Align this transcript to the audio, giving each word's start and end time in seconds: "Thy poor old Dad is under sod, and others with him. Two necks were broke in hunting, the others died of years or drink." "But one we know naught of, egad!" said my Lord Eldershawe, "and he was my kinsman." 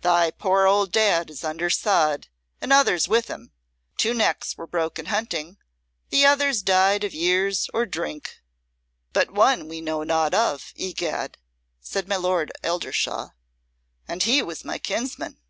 "Thy 0.00 0.30
poor 0.30 0.64
old 0.66 0.90
Dad 0.90 1.28
is 1.28 1.44
under 1.44 1.68
sod, 1.68 2.28
and 2.62 2.72
others 2.72 3.08
with 3.08 3.28
him. 3.28 3.52
Two 3.98 4.14
necks 4.14 4.56
were 4.56 4.66
broke 4.66 4.98
in 4.98 5.04
hunting, 5.04 5.58
the 6.08 6.24
others 6.24 6.62
died 6.62 7.04
of 7.04 7.12
years 7.12 7.68
or 7.74 7.84
drink." 7.84 8.38
"But 9.12 9.32
one 9.32 9.68
we 9.68 9.82
know 9.82 10.02
naught 10.02 10.32
of, 10.32 10.72
egad!" 10.76 11.36
said 11.78 12.08
my 12.08 12.16
Lord 12.16 12.52
Eldershawe, 12.62 13.32
"and 14.08 14.22
he 14.22 14.40
was 14.42 14.64
my 14.64 14.78
kinsman." 14.78 15.42